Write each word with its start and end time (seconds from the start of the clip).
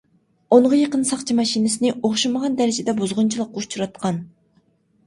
ئونغا 0.55 0.79
يېقىن 0.79 1.03
ساقچى 1.09 1.35
ماشىنىسىنى 1.41 1.93
ئوخشىمىغان 1.93 2.59
دەرىجىدە 2.63 2.97
بۇزغۇنچىلىققا 3.03 3.63
ئۇچراتقان. 3.65 4.21